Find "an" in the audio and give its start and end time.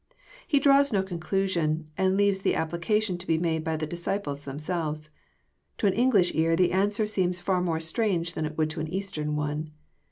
5.85-5.93, 8.79-8.87